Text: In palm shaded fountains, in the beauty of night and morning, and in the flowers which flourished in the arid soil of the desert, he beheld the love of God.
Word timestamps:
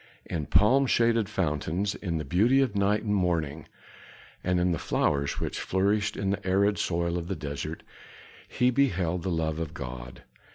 In 0.25 0.47
palm 0.47 0.87
shaded 0.87 1.29
fountains, 1.29 1.93
in 1.93 2.17
the 2.17 2.25
beauty 2.25 2.59
of 2.59 2.75
night 2.75 3.03
and 3.03 3.13
morning, 3.13 3.67
and 4.43 4.59
in 4.59 4.71
the 4.71 4.79
flowers 4.79 5.39
which 5.39 5.59
flourished 5.59 6.17
in 6.17 6.31
the 6.31 6.43
arid 6.43 6.79
soil 6.79 7.19
of 7.19 7.27
the 7.27 7.35
desert, 7.35 7.83
he 8.47 8.71
beheld 8.71 9.21
the 9.21 9.29
love 9.29 9.59
of 9.59 9.75
God. 9.75 10.23